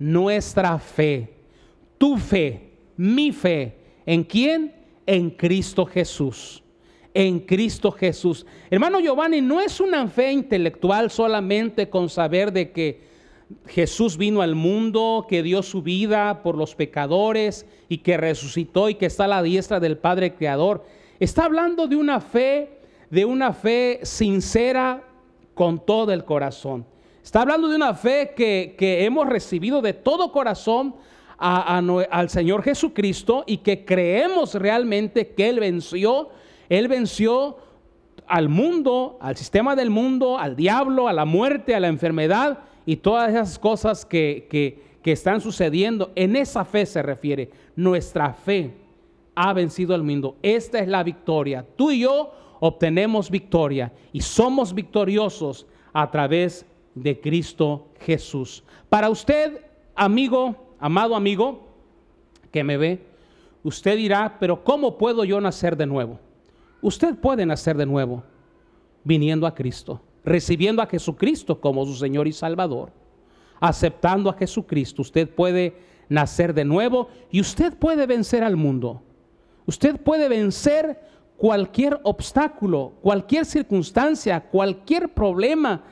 [0.01, 1.29] nuestra fe,
[1.99, 3.77] tu fe, mi fe.
[4.07, 4.75] ¿En quién?
[5.07, 6.65] En Cristo Jesús.
[7.13, 8.47] En Cristo Jesús.
[8.71, 13.11] Hermano Giovanni, no es una fe intelectual solamente con saber de que
[13.67, 18.95] Jesús vino al mundo, que dio su vida por los pecadores y que resucitó y
[18.95, 20.85] que está a la diestra del Padre Creador.
[21.19, 22.79] Está hablando de una fe,
[23.11, 25.05] de una fe sincera
[25.53, 26.87] con todo el corazón.
[27.31, 30.97] Está hablando de una fe que, hemos recibido de todo corazón
[31.39, 36.31] al Señor Jesucristo y que creemos realmente que Él venció.
[36.69, 37.59] Él venció
[38.27, 42.97] al mundo, al sistema del mundo, al diablo, a la muerte, a la enfermedad y
[42.97, 44.49] todas esas cosas que,
[45.01, 46.11] que están sucediendo.
[46.17, 47.53] En esa fe se refiere.
[47.77, 48.75] Nuestra fe
[49.37, 50.37] ha vencido al mundo.
[50.43, 51.65] Esta es la victoria.
[51.77, 58.65] Tú y yo obtenemos victoria y somos victoriosos a través de Cristo Jesús.
[58.89, 61.69] Para usted, amigo, amado amigo,
[62.51, 63.05] que me ve,
[63.63, 66.19] usted dirá, pero ¿cómo puedo yo nacer de nuevo?
[66.83, 68.23] Usted puede nacer de nuevo
[69.05, 72.93] viniendo a Cristo, recibiendo a Jesucristo como su Señor y Salvador,
[73.61, 75.03] aceptando a Jesucristo.
[75.03, 75.77] Usted puede
[76.09, 79.03] nacer de nuevo y usted puede vencer al mundo.
[79.67, 81.01] Usted puede vencer
[81.37, 85.85] cualquier obstáculo, cualquier circunstancia, cualquier problema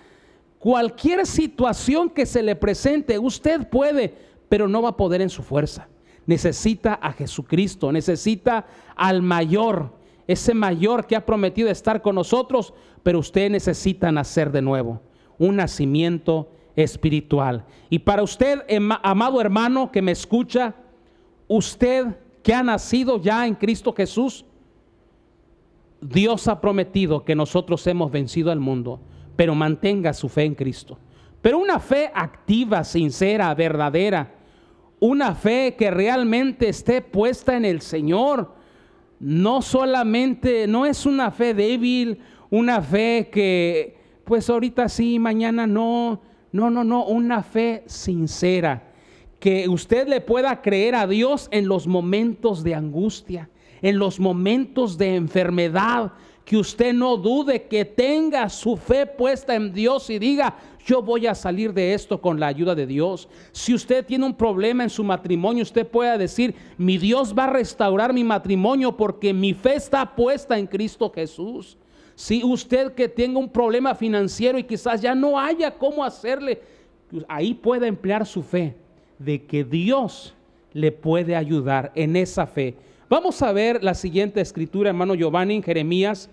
[0.58, 4.14] Cualquier situación que se le presente, usted puede,
[4.48, 5.88] pero no va a poder en su fuerza.
[6.26, 8.66] Necesita a Jesucristo, necesita
[8.96, 9.92] al mayor,
[10.26, 15.00] ese mayor que ha prometido estar con nosotros, pero usted necesita nacer de nuevo,
[15.38, 17.64] un nacimiento espiritual.
[17.88, 18.60] Y para usted,
[19.02, 20.74] amado hermano que me escucha,
[21.46, 24.44] usted que ha nacido ya en Cristo Jesús,
[26.00, 29.00] Dios ha prometido que nosotros hemos vencido al mundo
[29.38, 30.98] pero mantenga su fe en Cristo.
[31.40, 34.34] Pero una fe activa, sincera, verdadera,
[34.98, 38.52] una fe que realmente esté puesta en el Señor.
[39.20, 42.18] No solamente, no es una fe débil,
[42.50, 46.20] una fe que pues ahorita sí, mañana no.
[46.50, 48.90] No, no, no, una fe sincera.
[49.38, 53.50] Que usted le pueda creer a Dios en los momentos de angustia,
[53.82, 56.12] en los momentos de enfermedad,
[56.44, 61.26] que usted no dude, que tenga su fe puesta en Dios y diga, yo voy
[61.26, 63.28] a salir de esto con la ayuda de Dios.
[63.52, 67.52] Si usted tiene un problema en su matrimonio, usted pueda decir, mi Dios va a
[67.52, 71.76] restaurar mi matrimonio porque mi fe está puesta en Cristo Jesús.
[72.14, 76.62] Si usted que tenga un problema financiero y quizás ya no haya cómo hacerle,
[77.28, 78.74] ahí puede emplear su fe
[79.18, 80.34] de que Dios
[80.72, 82.74] le puede ayudar en esa fe.
[83.10, 86.28] Vamos a ver la siguiente escritura, hermano Giovanni, en Jeremías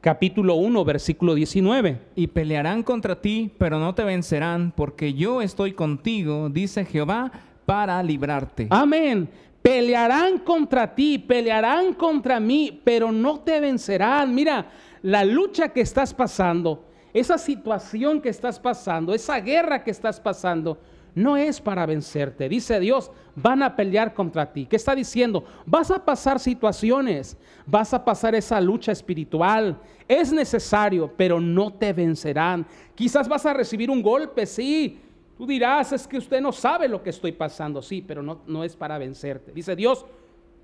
[0.00, 1.98] capítulo 1, versículo 19.
[2.14, 7.32] Y pelearán contra ti, pero no te vencerán, porque yo estoy contigo, dice Jehová,
[7.66, 8.68] para librarte.
[8.70, 9.28] Amén.
[9.60, 14.32] Pelearán contra ti, pelearán contra mí, pero no te vencerán.
[14.32, 14.70] Mira,
[15.02, 20.78] la lucha que estás pasando, esa situación que estás pasando, esa guerra que estás pasando,
[21.14, 22.48] no es para vencerte.
[22.48, 24.66] Dice Dios, van a pelear contra ti.
[24.66, 25.44] ¿Qué está diciendo?
[25.66, 27.36] Vas a pasar situaciones,
[27.66, 29.78] vas a pasar esa lucha espiritual.
[30.06, 32.66] Es necesario, pero no te vencerán.
[32.94, 35.00] Quizás vas a recibir un golpe, sí.
[35.36, 37.80] Tú dirás, es que usted no sabe lo que estoy pasando.
[37.82, 39.52] Sí, pero no, no es para vencerte.
[39.52, 40.04] Dice Dios,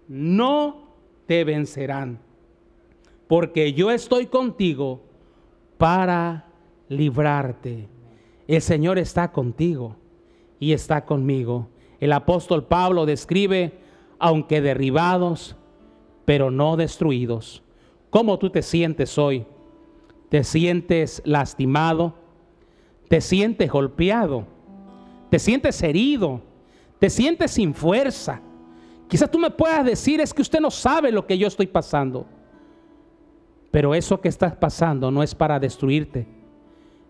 [0.09, 0.95] no
[1.27, 2.19] te vencerán,
[3.27, 5.01] porque yo estoy contigo
[5.79, 6.47] para
[6.89, 7.89] librarte.
[8.47, 9.97] El Señor está contigo
[10.65, 11.69] y está conmigo.
[12.01, 13.81] El apóstol Pablo describe,
[14.19, 15.57] aunque derribados,
[16.25, 17.63] pero no destruidos.
[18.09, 19.45] ¿Cómo tú te sientes hoy?
[20.31, 22.15] ¿Te sientes lastimado?
[23.09, 24.47] ¿Te sientes golpeado?
[25.29, 26.41] ¿Te sientes herido?
[26.99, 28.41] ¿Te sientes sin fuerza?
[29.07, 32.25] Quizás tú me puedas decir, es que usted no sabe lo que yo estoy pasando.
[33.71, 36.27] Pero eso que estás pasando no es para destruirte.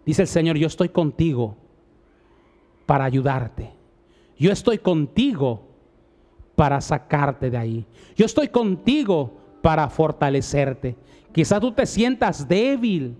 [0.04, 1.56] Dice el Señor, yo estoy contigo
[2.86, 3.72] para ayudarte.
[4.38, 5.62] Yo estoy contigo
[6.56, 7.86] para sacarte de ahí.
[8.16, 9.32] Yo estoy contigo
[9.62, 10.96] para fortalecerte.
[11.32, 13.16] Quizás tú te sientas débil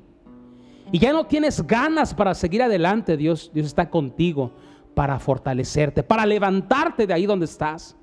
[0.92, 3.16] y ya no tienes ganas para seguir adelante.
[3.16, 4.52] Dios, Dios está contigo
[4.94, 7.96] para fortalecerte, para levantarte de ahí donde estás,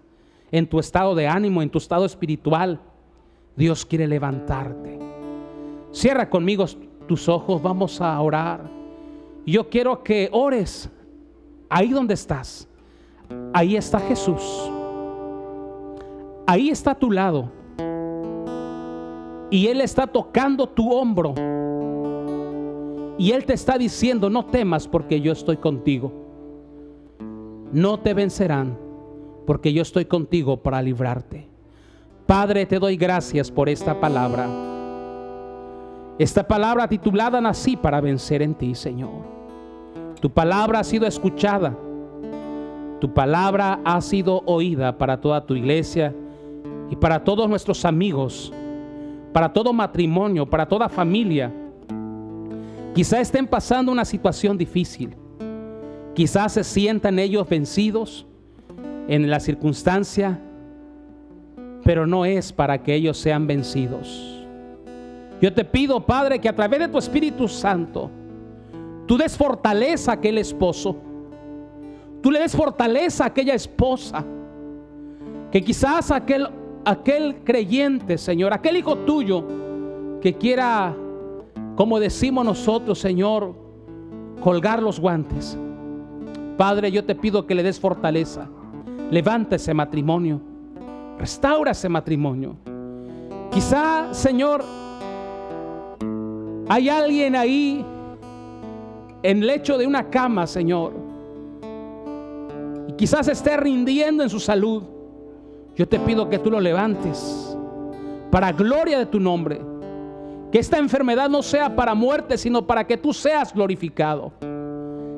[0.51, 2.81] en tu estado de ánimo, en tu estado espiritual.
[3.55, 4.99] Dios quiere levantarte.
[5.91, 6.65] Cierra conmigo
[7.07, 8.69] tus ojos, vamos a orar.
[9.45, 10.89] Yo quiero que ores
[11.71, 12.67] ahí donde estás.
[13.53, 14.41] Ahí está Jesús.
[16.45, 17.49] Ahí está a tu lado.
[19.49, 21.33] Y Él está tocando tu hombro.
[23.17, 26.11] Y Él te está diciendo, no temas porque yo estoy contigo.
[27.71, 28.77] No te vencerán
[29.47, 31.47] porque yo estoy contigo para librarte.
[32.25, 34.47] Padre, te doy gracias por esta palabra.
[36.19, 39.40] Esta palabra titulada Nací para vencer en ti, Señor.
[40.21, 41.75] Tu palabra ha sido escuchada.
[42.99, 46.13] Tu palabra ha sido oída para toda tu iglesia
[46.91, 48.53] y para todos nuestros amigos,
[49.33, 51.51] para todo matrimonio, para toda familia.
[52.93, 55.15] Quizá estén pasando una situación difícil.
[56.13, 58.27] Quizás se sientan ellos vencidos
[59.07, 60.39] en la circunstancia,
[61.83, 64.45] pero no es para que ellos sean vencidos.
[65.41, 68.11] Yo te pido, Padre, que a través de tu Espíritu Santo,
[69.11, 70.95] tú des fortaleza a aquel esposo
[72.21, 74.23] Tú le des fortaleza a aquella esposa.
[75.51, 76.47] Que quizás aquel,
[76.85, 79.43] aquel creyente, Señor, aquel hijo tuyo
[80.21, 80.95] que quiera,
[81.75, 83.53] como decimos nosotros, Señor,
[84.39, 85.57] colgar los guantes.
[86.57, 88.47] Padre, yo te pido que le des fortaleza.
[89.09, 90.39] Levanta ese matrimonio.
[91.17, 92.55] Restaura ese matrimonio.
[93.51, 94.63] Quizá, Señor,
[96.69, 97.83] hay alguien ahí
[99.23, 101.11] en lecho de una cama, Señor
[103.01, 104.83] quizás esté rindiendo en su salud,
[105.75, 107.57] yo te pido que tú lo levantes
[108.29, 109.59] para gloria de tu nombre.
[110.51, 114.33] Que esta enfermedad no sea para muerte, sino para que tú seas glorificado.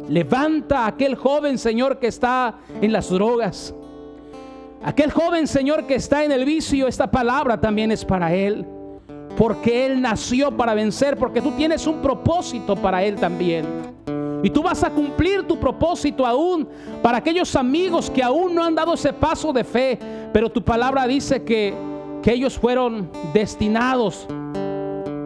[0.08, 3.76] Levanta a aquel joven, Señor, que está en las drogas.
[4.82, 8.66] Aquel joven, Señor, que está en el vicio, esta palabra también es para él.
[9.36, 13.93] Porque él nació para vencer, porque tú tienes un propósito para él también.
[14.44, 16.68] Y tú vas a cumplir tu propósito aún
[17.02, 19.98] para aquellos amigos que aún no han dado ese paso de fe.
[20.34, 21.74] Pero tu palabra dice que,
[22.22, 24.28] que ellos fueron destinados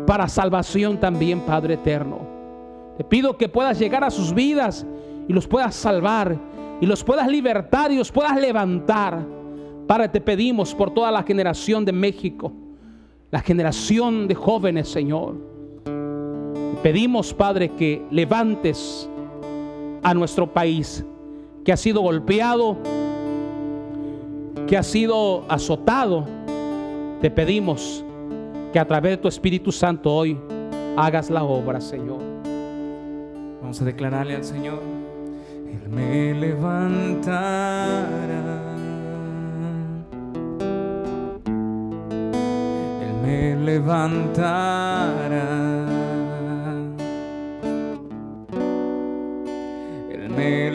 [0.06, 2.20] para salvación también, Padre eterno.
[2.96, 4.86] Te pido que puedas llegar a sus vidas
[5.28, 6.38] y los puedas salvar
[6.80, 9.26] y los puedas libertar y los puedas levantar.
[9.88, 12.54] Padre, te pedimos por toda la generación de México,
[13.32, 15.57] la generación de jóvenes, Señor
[16.84, 19.10] Pedimos, Padre, que levantes
[20.04, 21.04] a nuestro país,
[21.66, 22.78] que ha sido golpeado,
[24.68, 26.26] que ha sido azotado.
[27.22, 28.06] Te pedimos
[28.72, 30.38] que a través de tu Espíritu Santo hoy
[30.96, 32.20] hagas la obra, Señor.
[33.62, 34.80] Vamos a declararle al Señor,
[35.72, 38.08] Él me levantará.
[43.02, 45.18] Él me levantará.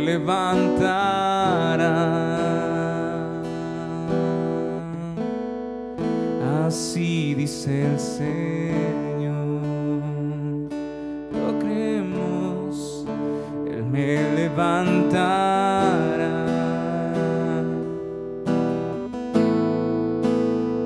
[0.05, 1.92] Levantará.
[6.66, 9.61] Así dice el Señor,
[11.32, 13.05] lo creemos,
[13.70, 15.66] Él me levantará.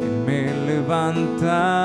[0.02, 1.75] Él me levantará.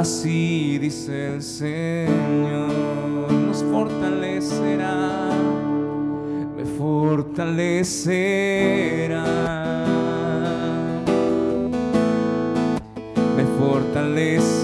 [0.00, 2.72] Así dice el Señor,
[3.30, 5.28] nos fortalecerá,
[6.56, 7.84] me fortalecerá.
[13.36, 14.59] Me fortalecerá.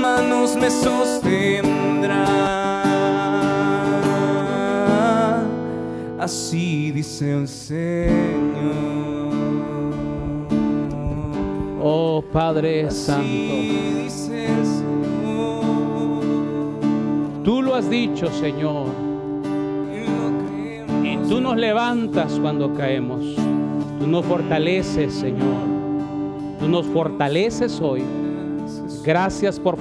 [0.00, 2.24] Manos me sostendrá.
[6.18, 8.20] Así dice el Señor.
[11.82, 16.20] Oh Padre Así Santo, dice el Señor.
[17.42, 18.86] tú lo has dicho, Señor,
[21.02, 23.24] Y tú nos levantas cuando caemos.
[23.98, 25.64] Tú nos fortaleces, Señor.
[26.58, 28.02] Tú nos fortaleces hoy.
[29.04, 29.78] Gracias por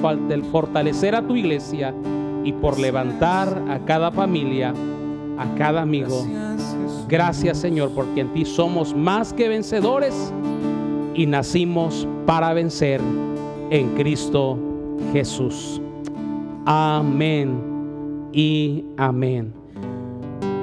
[0.51, 1.93] fortalecer a tu iglesia
[2.43, 4.73] y por levantar a cada familia,
[5.37, 6.25] a cada amigo.
[7.07, 10.33] Gracias Señor, porque en ti somos más que vencedores
[11.15, 13.01] y nacimos para vencer
[13.69, 14.57] en Cristo
[15.11, 15.81] Jesús.
[16.65, 19.53] Amén y amén.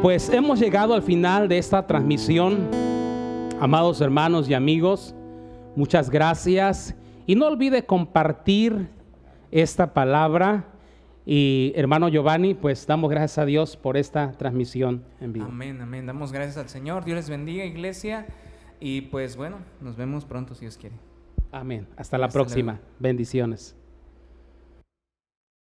[0.01, 2.69] Pues hemos llegado al final de esta transmisión,
[3.61, 5.15] amados hermanos y amigos.
[5.75, 6.95] Muchas gracias
[7.27, 8.89] y no olvide compartir
[9.51, 10.73] esta palabra.
[11.25, 15.47] Y hermano Giovanni, pues damos gracias a Dios por esta transmisión en vivo.
[15.47, 16.07] Amén, amén.
[16.07, 17.05] Damos gracias al Señor.
[17.05, 18.27] Dios les bendiga, iglesia.
[18.79, 20.95] Y pues bueno, nos vemos pronto si Dios quiere.
[21.51, 21.89] Amén.
[21.97, 22.49] Hasta la Hasta luego.
[22.49, 22.81] próxima.
[23.01, 23.77] Bendiciones.